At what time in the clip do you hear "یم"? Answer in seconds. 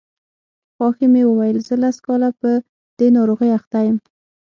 3.87-3.97